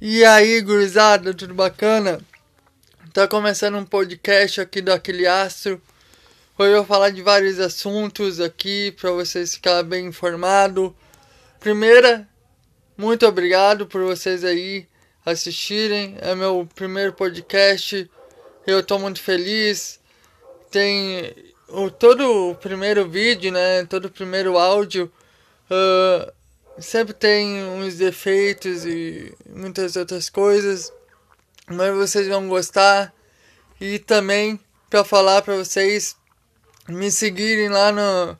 [0.00, 2.20] E aí, gurizada, tudo bacana?
[3.12, 5.82] Tá começando um podcast aqui do Aquele Astro.
[6.56, 10.92] Hoje eu vou falar de vários assuntos aqui para vocês ficarem bem informados.
[11.58, 12.28] Primeira,
[12.96, 14.86] muito obrigado por vocês aí
[15.26, 16.16] assistirem.
[16.20, 18.08] É meu primeiro podcast.
[18.64, 19.98] Eu tô muito feliz.
[20.70, 21.34] Tem
[21.66, 23.84] o, todo o primeiro vídeo, né?
[23.86, 25.10] Todo o primeiro áudio.
[25.68, 26.37] Uh,
[26.80, 30.92] sempre tem uns defeitos e muitas outras coisas,
[31.66, 33.12] mas vocês vão gostar.
[33.80, 34.58] E também
[34.90, 36.16] para falar para vocês
[36.88, 38.38] me seguirem lá no,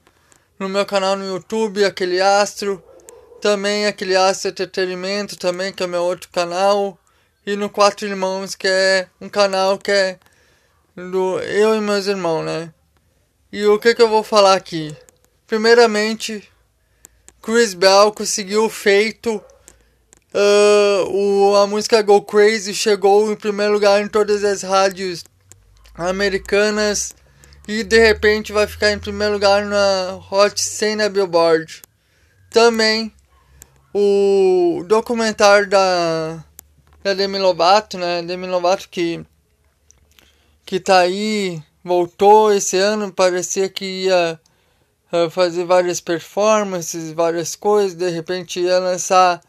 [0.58, 2.82] no meu canal no YouTube, aquele Astro,
[3.40, 6.98] também aquele Astro Entretenimento, também que é meu outro canal,
[7.46, 10.18] e no Quatro Irmãos, que é um canal que é
[10.96, 12.72] do eu e meus irmãos, né?
[13.52, 14.94] E o que que eu vou falar aqui?
[15.46, 16.50] Primeiramente,
[17.42, 19.42] Chris Bell conseguiu o feito.
[20.34, 25.24] Uh, o, a música Go Crazy chegou em primeiro lugar em todas as rádios
[25.94, 27.14] americanas
[27.66, 31.82] e de repente vai ficar em primeiro lugar na Hot 100 na Billboard.
[32.50, 33.12] Também
[33.92, 36.44] o documentário da,
[37.02, 38.22] da Demi Lovato, né?
[38.22, 39.24] Demi Lovato que
[40.64, 44.38] que tá aí, voltou esse ano, parecia que ia
[45.30, 49.40] fazer várias performances, várias coisas, de repente ia lançar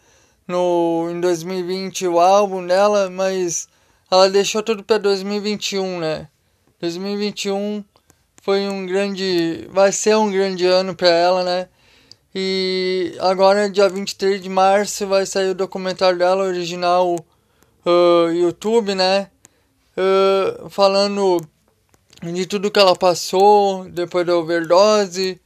[0.47, 3.67] no em 2020 o álbum dela, mas
[4.09, 6.27] ela deixou tudo para 2021, né?
[6.79, 7.83] 2021
[8.41, 11.67] foi um grande, vai ser um grande ano para ela, né?
[12.33, 17.15] E agora dia 23 de março vai sair o documentário dela original
[17.85, 19.29] uh, YouTube, né?
[19.97, 21.41] Uh, falando
[22.23, 25.39] de tudo que ela passou depois da overdose,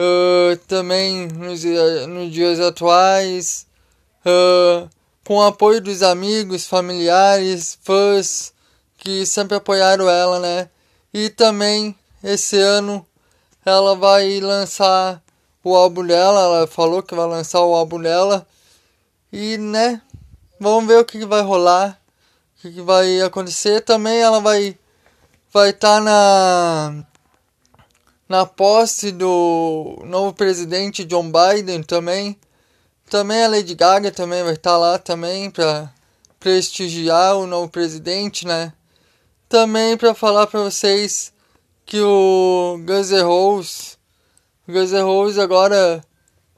[0.00, 1.62] uh, também nos,
[2.08, 3.66] nos, dias atuais,
[4.24, 4.88] uh,
[5.24, 8.52] com o apoio dos amigos, familiares, fãs
[8.96, 10.68] que sempre apoiaram ela, né?
[11.12, 13.06] E também esse ano
[13.64, 15.22] ela vai lançar
[15.62, 18.46] o álbum dela, ela falou que vai lançar o álbum dela.
[19.32, 20.02] E né,
[20.58, 22.00] vamos ver o que, que vai rolar,
[22.58, 23.80] o que, que vai acontecer.
[23.82, 24.76] Também ela vai
[25.52, 27.04] vai estar tá na
[28.30, 32.38] na posse do novo presidente John Biden também.
[33.10, 35.92] Também a Lady Gaga também vai estar lá também para
[36.38, 38.72] prestigiar o novo presidente, né?
[39.48, 41.32] Também para falar para vocês
[41.84, 43.98] que o Guns N' Roses,
[44.68, 46.00] Guns N' Roses agora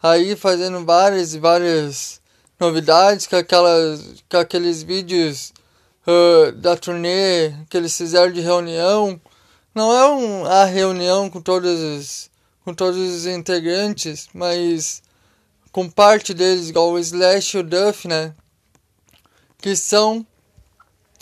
[0.02, 2.20] aí fazendo várias e várias
[2.60, 5.54] novidades com aquelas com aqueles vídeos
[6.06, 9.18] uh, da turnê que eles fizeram de reunião
[9.74, 12.30] não é um, a reunião com todos os,
[12.64, 15.02] com todos os integrantes, mas
[15.70, 18.34] com parte deles, igual o Slash e o Duff, né?
[19.58, 20.26] Que são,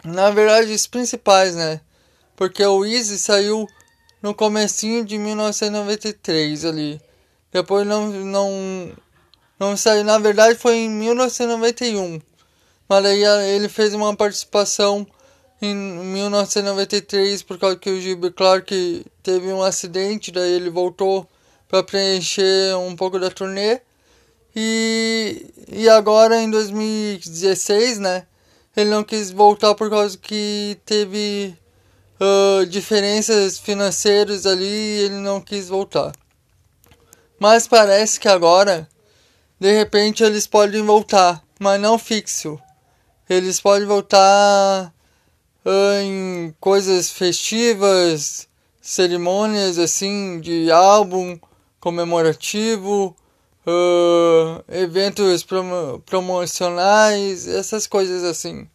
[0.02, 1.80] na verdade, os principais, né?
[2.34, 3.68] Porque o Easy saiu
[4.20, 7.00] no comecinho de 1993 ali.
[7.52, 8.92] Depois não, não,
[9.58, 12.20] não saiu, na verdade foi em 1991.
[12.88, 13.22] Mas aí
[13.54, 15.06] ele fez uma participação
[15.60, 21.28] em 1993 por causa que o Gilbert Clark teve um acidente, daí ele voltou
[21.68, 23.80] para preencher um pouco da turnê.
[24.54, 28.26] E, e agora em 2016, né?
[28.76, 31.56] Ele não quis voltar por causa que teve
[32.20, 36.12] uh, diferenças financeiras ali e ele não quis voltar.
[37.38, 38.88] Mas parece que agora,
[39.58, 42.60] de repente, eles podem voltar, mas não fixo.
[43.28, 44.92] Eles podem voltar
[46.02, 48.48] em coisas festivas,
[48.80, 51.38] cerimônias assim de álbum
[51.78, 53.16] comemorativo,
[53.66, 58.68] uh, eventos prom promocionais, essas coisas assim.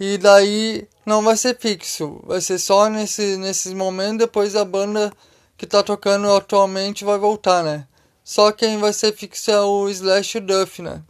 [0.00, 5.12] E daí não vai ser fixo, vai ser só nesse, nesses momentos, depois a banda
[5.56, 7.86] que tá tocando atualmente vai voltar, né?
[8.24, 11.02] Só quem vai ser fixo é o Slash Duff, né?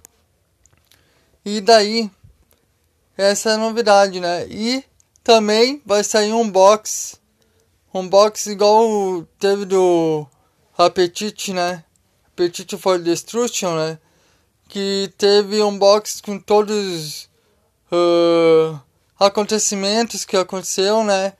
[1.45, 2.11] E daí
[3.23, 4.47] essa é a novidade, né?
[4.49, 4.85] E
[5.23, 7.21] também vai sair um box.
[7.95, 10.27] Um box igual teve do
[10.77, 11.85] Appetite, né?
[12.33, 13.99] Appetite for Destruction, né?
[14.69, 17.29] Que teve um box com todos
[17.93, 18.81] uh,
[19.19, 21.35] acontecimentos que aconteceu, né?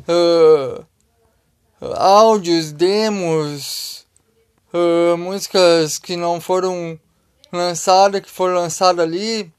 [0.00, 0.84] Uh,
[1.96, 4.06] áudios, demos,
[4.72, 6.98] uh, músicas que não foram
[7.52, 9.53] lançadas, que foram lançadas ali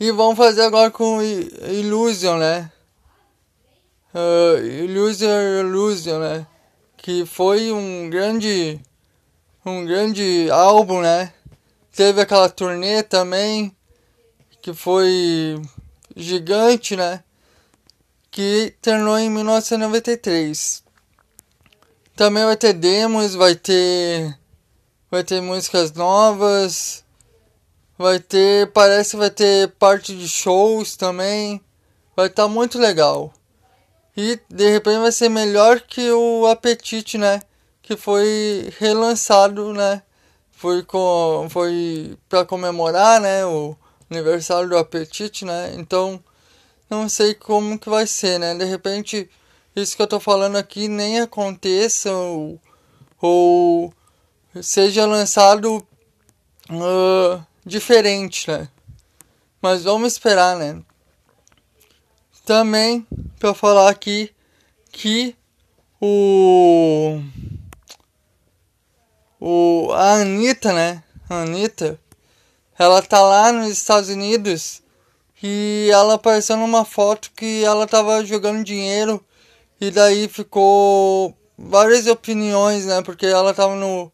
[0.00, 2.72] e vamos fazer agora com Illusion, né?
[4.14, 5.28] Uh, Illusion,
[5.60, 6.46] Illusion, né?
[6.96, 8.80] Que foi um grande,
[9.62, 11.34] um grande álbum, né?
[11.94, 13.76] Teve aquela turnê também.
[14.62, 15.60] que foi
[16.16, 17.22] gigante, né?
[18.30, 20.82] Que terminou em 1993.
[22.16, 24.34] Também vai ter demos, vai ter
[25.10, 27.04] vai ter músicas novas,
[28.00, 31.60] vai ter, parece que vai ter parte de shows também.
[32.16, 33.30] Vai estar tá muito legal.
[34.16, 37.42] E de repente vai ser melhor que o Apetite, né?
[37.82, 40.02] Que foi relançado, né?
[40.50, 43.76] Foi com foi para comemorar, né, o
[44.10, 45.74] aniversário do Apetite, né?
[45.76, 46.22] Então,
[46.88, 48.54] não sei como que vai ser, né?
[48.54, 49.28] De repente,
[49.76, 52.60] isso que eu tô falando aqui nem aconteça ou,
[53.20, 53.94] ou
[54.62, 55.86] seja lançado
[56.70, 58.68] uh, diferente, né?
[59.62, 60.82] Mas vamos esperar, né?
[62.44, 63.06] Também
[63.38, 64.34] para falar aqui
[64.90, 65.36] que
[66.00, 67.22] o
[69.40, 71.02] o a Anitta, né?
[71.28, 71.98] A Anitta,
[72.78, 74.82] ela tá lá nos Estados Unidos
[75.42, 79.24] e ela apareceu numa foto que ela tava jogando dinheiro
[79.80, 83.00] e daí ficou várias opiniões, né?
[83.02, 84.10] Porque ela tava no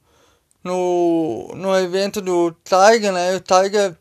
[0.66, 3.36] no, no evento do Tiger, né?
[3.36, 3.96] O Tiger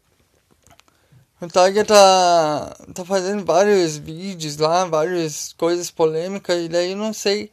[1.41, 7.51] o Tiger tá, tá fazendo vários vídeos lá, várias coisas polêmicas, e daí não sei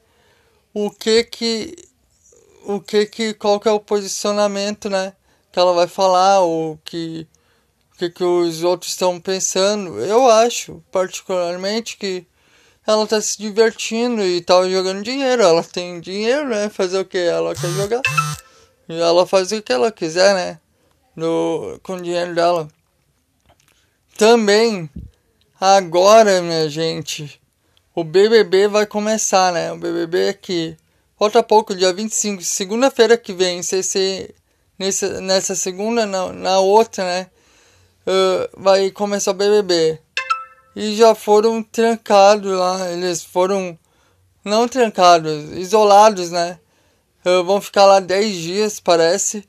[0.72, 1.76] o que que.
[2.64, 3.34] O que que.
[3.34, 5.12] qual que é o posicionamento, né?
[5.52, 7.26] Que ela vai falar, ou que.
[7.94, 9.98] O que, que os outros estão pensando.
[10.00, 12.26] Eu acho, particularmente, que
[12.86, 15.42] ela tá se divertindo e tá jogando dinheiro.
[15.42, 16.68] Ela tem dinheiro, né?
[16.68, 18.00] Fazer o que ela quer jogar.
[18.88, 20.58] E ela faz o que ela quiser, né?
[21.14, 22.68] No, com o dinheiro dela.
[24.16, 24.88] Também,
[25.60, 27.40] agora, minha gente,
[27.94, 29.72] o BBB vai começar, né?
[29.72, 30.76] O BBB aqui.
[31.18, 34.34] Falta pouco, dia 25, segunda-feira que vem, se esse,
[34.78, 37.26] nessa, nessa segunda, na, na outra, né?
[38.06, 39.98] Uh, vai começar o BBB.
[40.74, 43.78] E já foram trancados lá, eles foram,
[44.44, 46.58] não trancados, isolados, né?
[47.24, 49.48] Uh, vão ficar lá 10 dias, parece.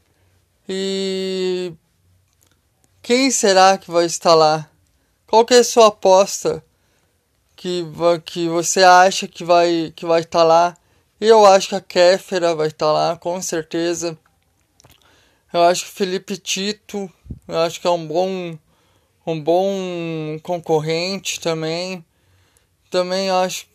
[0.69, 1.73] E
[3.01, 4.69] quem será que vai estar lá?
[5.27, 6.63] Qual que é a sua aposta
[7.55, 7.83] que,
[8.25, 10.77] que você acha que vai que vai estar lá?
[11.19, 14.17] Eu acho que a Kéfera vai estar lá, com certeza.
[15.51, 17.11] Eu acho que Felipe Tito,
[17.47, 18.57] eu acho que é um bom
[19.25, 22.05] um bom concorrente também.
[22.89, 23.65] Também acho,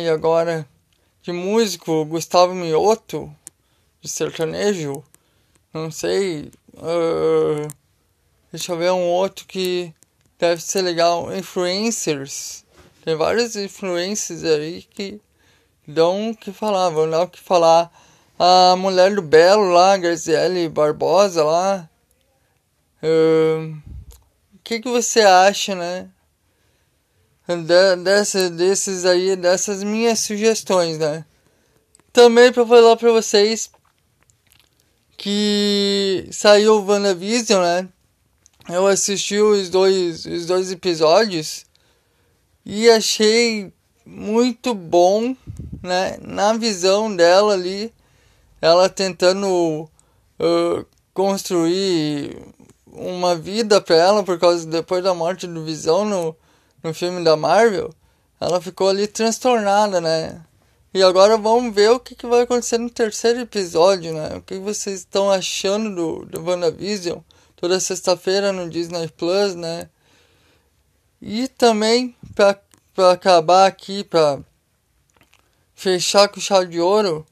[0.00, 0.68] e agora
[1.22, 3.32] de músico, Gustavo Mioto,
[4.00, 5.02] de sertanejo,
[5.72, 6.50] não sei.
[6.74, 7.82] Uh,
[8.52, 9.94] Deixa eu ver um outro que
[10.38, 11.34] deve ser legal.
[11.34, 12.66] Influencers.
[13.02, 15.18] Tem vários influencers aí que
[15.88, 17.90] dão o que falar, vão dar o que falar.
[18.38, 21.88] A mulher do Belo lá, Graziele Barbosa lá.
[23.02, 23.82] O uh,
[24.62, 26.10] que, que você acha, né?
[27.46, 31.24] De, dessa, desses aí, dessas minhas sugestões, né?
[32.12, 33.70] Também para falar para vocês
[35.16, 37.88] que saiu o WandaVision, né?
[38.68, 41.64] eu assisti os dois, os dois episódios
[42.64, 43.72] e achei
[44.04, 45.36] muito bom,
[45.82, 46.16] né?
[46.20, 47.92] Na visão dela ali,
[48.60, 49.88] ela tentando
[50.38, 52.36] uh, construir
[52.86, 56.36] uma vida para ela por causa depois da morte do Visão no,
[56.82, 57.94] no filme da Marvel,
[58.40, 60.40] ela ficou ali transtornada, né?
[60.94, 64.36] E agora vamos ver o que, que vai acontecer no terceiro episódio, né?
[64.36, 67.20] O que vocês estão achando do, do WandaVision?
[67.62, 69.88] toda sexta-feira no Disney Plus, né?
[71.20, 72.58] E também para
[73.12, 74.40] acabar aqui, para
[75.72, 77.24] fechar com chave de ouro,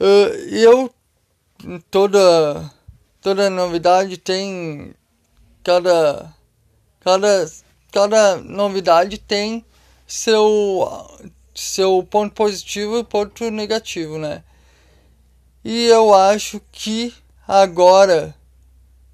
[0.00, 0.90] uh, eu
[1.90, 2.72] toda
[3.20, 4.94] toda novidade tem
[5.62, 6.34] cada
[7.00, 7.46] cada
[7.94, 9.64] cada novidade tem
[10.04, 14.42] seu seu ponto positivo e ponto negativo, né?
[15.64, 17.14] E eu acho que
[17.46, 18.34] agora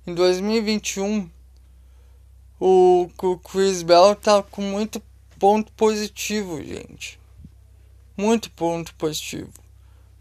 [0.06, 1.28] em 2021
[2.58, 5.02] o, o Chris Bell tá com muito
[5.38, 7.20] ponto positivo, gente.
[8.16, 9.52] Muito ponto positivo.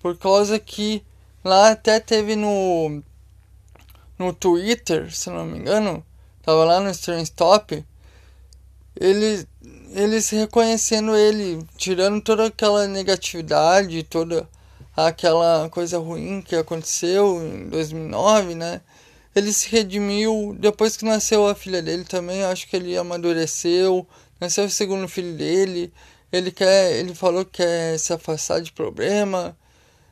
[0.01, 1.01] Por causa que
[1.41, 3.01] lá até teve no
[4.17, 6.05] no Twitter, se não me engano,
[6.41, 7.85] tava lá no Strange Top,
[8.99, 9.47] eles
[9.95, 14.47] eles reconhecendo ele, tirando toda aquela negatividade, toda
[14.95, 18.81] aquela coisa ruim que aconteceu em 2009, né?
[19.35, 22.43] ele se redimiu depois que nasceu a filha dele também.
[22.43, 24.07] Acho que ele amadureceu.
[24.39, 25.93] Nasceu o segundo filho dele.
[26.31, 29.57] Ele quer, ele falou que quer se afastar de problema.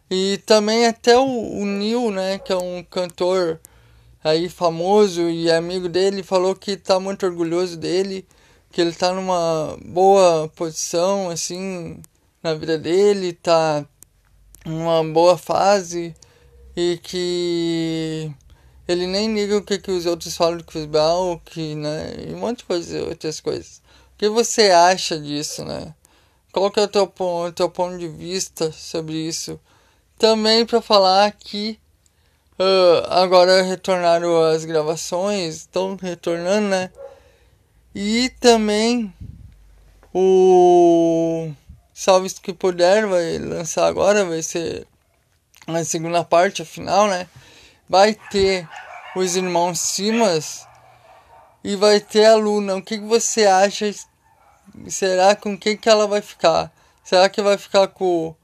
[0.09, 3.59] E também até o, o Neil, né, que é um cantor
[4.23, 8.25] aí famoso e amigo dele, falou que tá muito orgulhoso dele,
[8.71, 12.01] que ele tá numa boa posição, assim,
[12.43, 13.85] na vida dele, tá
[14.65, 16.15] numa boa fase
[16.75, 18.31] e que
[18.87, 22.37] ele nem liga o que, que os outros falam do Brown, que, né, e um
[22.39, 23.81] monte de coisa, outras coisas.
[24.13, 25.93] O que você acha disso, né?
[26.51, 29.59] Qual que é o teu, o teu ponto de vista sobre isso?
[30.17, 31.79] Também para falar que
[32.57, 36.91] uh, agora retornaram as gravações, estão retornando, né?
[37.99, 39.11] E também
[40.13, 41.49] o
[41.91, 44.85] Salve que puder vai lançar agora, vai ser
[45.65, 47.27] a segunda parte, a final, né?
[47.89, 48.69] Vai ter
[49.15, 50.67] os irmãos Simas
[51.63, 52.75] e vai ter a Luna.
[52.75, 53.91] O que, que você acha?
[54.87, 56.71] Será com quem que ela vai ficar?
[57.03, 58.35] Será que vai ficar com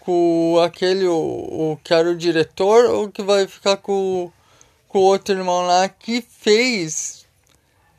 [0.00, 1.14] com aquele, o,
[1.72, 4.30] o que era o diretor, ou que vai ficar com,
[4.88, 7.19] com o outro irmão lá que fez,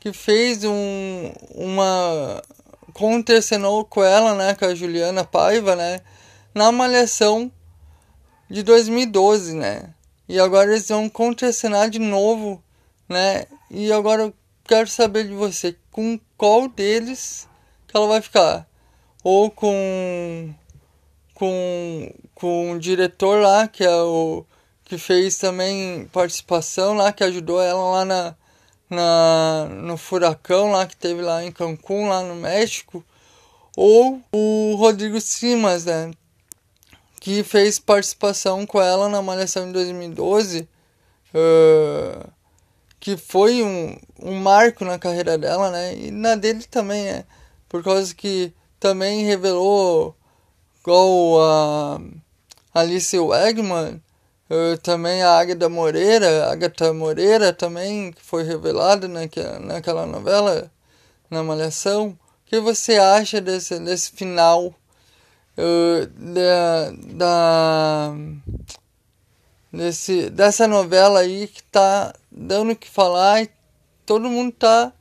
[0.02, 2.42] que fez um, uma,
[2.92, 6.00] contracenou com ela, né, com a Juliana Paiva, né,
[6.52, 7.52] na Malhação
[8.50, 9.94] de 2012, né,
[10.28, 12.60] e agora eles vão contracenar de novo,
[13.08, 17.48] né, e agora eu quero saber de você, com qual deles
[17.86, 18.66] que ela vai ficar,
[19.22, 20.52] ou com
[21.32, 24.44] com, com um diretor lá, que é o
[24.84, 28.36] que fez também participação lá, que ajudou ela lá na,
[28.92, 33.04] na, no furacão lá que teve lá em Cancún, lá no México,
[33.76, 36.10] ou o Rodrigo Simas, né,
[37.20, 40.68] que fez participação com ela na Malhação em 2012,
[41.34, 42.30] uh,
[43.00, 47.24] que foi um, um marco na carreira dela, né, e na dele também, é,
[47.68, 50.14] por causa que também revelou
[50.80, 52.00] igual a
[52.74, 54.02] Alice Wegman,
[54.82, 60.70] também a Agatha Moreira, Agatha Moreira também, que foi revelada naquela, naquela novela,
[61.30, 62.08] na Malhação.
[62.08, 64.74] O que você acha desse, desse final
[65.56, 68.14] uh, da, da
[69.72, 73.50] desse, dessa novela aí que tá dando o que falar e
[74.04, 74.92] todo mundo tá,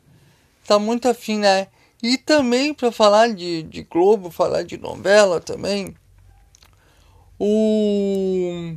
[0.66, 1.68] tá muito afim, né?
[2.02, 5.94] E também para falar de, de Globo, falar de novela também,
[7.38, 8.76] o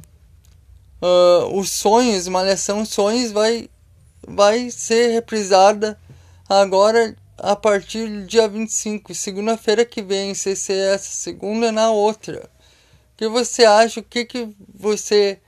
[1.04, 3.68] uh, os sonhos, Malhação Sonhos vai
[4.26, 5.98] vai ser reprisada
[6.48, 12.48] agora a partir do dia 25, segunda-feira que vem, se é essa segunda na outra.
[13.12, 14.00] O que você acha?
[14.00, 15.38] O que, que você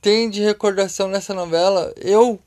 [0.00, 1.92] tem de recordação nessa novela?
[1.96, 2.38] Eu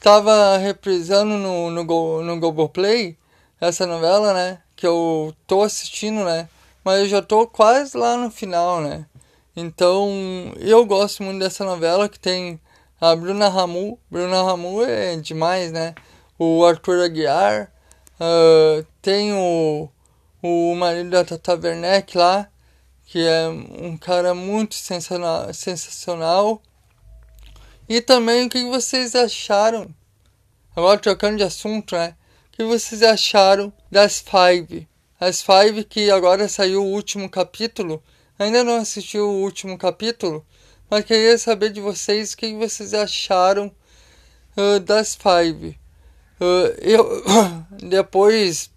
[0.00, 3.16] tava reprisando no, no, Go, no Globoplay
[3.60, 4.58] essa novela, né?
[4.74, 6.48] Que eu tô assistindo, né?
[6.82, 9.06] Mas eu já tô quase lá no final, né?
[9.56, 12.60] Então, eu gosto muito dessa novela que tem
[13.00, 13.98] a Bruna Ramu.
[14.10, 15.94] Bruna Ramu é demais, né?
[16.38, 17.72] O Arthur Aguiar.
[18.20, 19.88] Uh, tem o,
[20.42, 22.48] o marido da Tata Werneck lá,
[23.06, 25.52] que é um cara muito sensacional.
[25.54, 26.62] sensacional.
[27.88, 29.88] E também o que vocês acharam?
[30.76, 32.14] Agora trocando de assunto, né?
[32.56, 34.88] que vocês acharam das Five?
[35.20, 38.02] As Five que agora saiu o último capítulo.
[38.38, 40.44] Ainda não assisti o último capítulo,
[40.90, 43.74] mas queria saber de vocês o que vocês acharam
[44.56, 45.78] uh, das Five.
[46.38, 47.24] Uh, eu
[47.88, 48.70] depois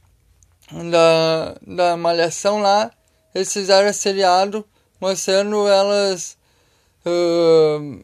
[0.89, 2.89] da, da malhação lá,
[3.35, 4.65] eles fizeram seriado
[4.99, 6.37] mostrando elas
[7.05, 8.01] uh,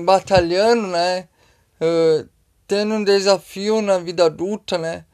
[0.00, 1.28] batalhando, né?
[2.66, 5.04] Tendo um desafio na vida adulta, né?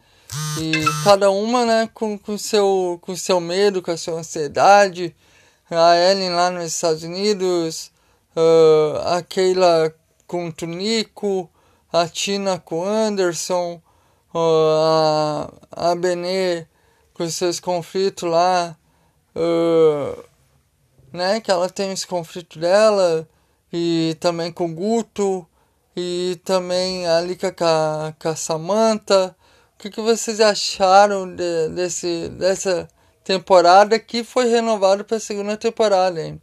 [0.60, 0.72] E
[1.04, 5.14] cada uma, né, com, com, seu, com seu medo, com a sua ansiedade.
[5.70, 7.92] A Ellen lá nos Estados Unidos,
[8.36, 9.94] uh, a Keila
[10.26, 11.48] com o Tunico,
[11.92, 13.80] a Tina com o Anderson,
[14.34, 16.66] uh, a, a Benê
[17.14, 18.76] com seus conflitos lá,
[19.36, 20.24] uh,
[21.12, 23.28] né, que ela tem esse conflito dela,
[23.72, 25.46] e também com o Guto,
[25.96, 29.36] e também ali com a, com a Samantha.
[29.80, 32.86] Que, que vocês acharam de, desse, dessa
[33.24, 36.38] temporada que foi renovada para a segunda temporada, hein?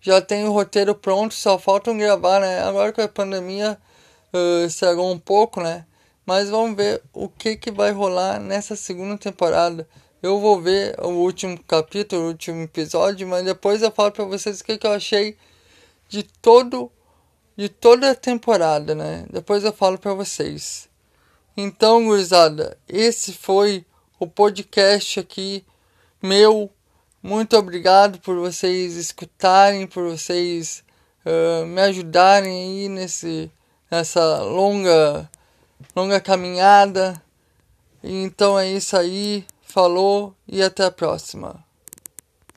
[0.00, 2.60] Já tem o roteiro pronto, só faltam gravar, né?
[2.64, 3.78] Agora com a pandemia
[4.32, 5.86] uh, estragou um pouco, né?
[6.26, 9.88] Mas vamos ver o que, que vai rolar nessa segunda temporada.
[10.20, 14.60] Eu vou ver o último capítulo, o último episódio, mas depois eu falo para vocês
[14.60, 15.36] o que, que eu achei
[16.08, 16.90] de todo
[17.56, 19.24] de toda a temporada, né?
[19.30, 20.92] Depois eu falo para vocês.
[21.56, 23.84] Então, gurizada, esse foi
[24.18, 25.64] o podcast aqui
[26.20, 26.70] meu.
[27.22, 30.82] Muito obrigado por vocês escutarem, por vocês
[31.24, 33.52] uh, me ajudarem aí nesse
[33.90, 35.30] nessa longa,
[35.94, 37.22] longa caminhada.
[38.02, 39.46] Então é isso aí.
[39.62, 41.64] Falou e até a próxima.